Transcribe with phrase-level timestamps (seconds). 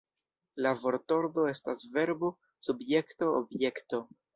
[0.65, 2.35] La vortordo estas Verbo
[2.71, 4.07] Subjekto Objekto.